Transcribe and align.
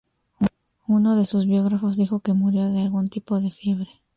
Uno 0.87 1.15
de 1.15 1.27
sus 1.27 1.45
biógrafos 1.45 1.95
dijo 1.95 2.21
que 2.21 2.33
murió 2.33 2.67
de 2.69 2.81
algún 2.81 3.07
tipo 3.07 3.39
de 3.39 3.51
fiebre. 3.51 4.01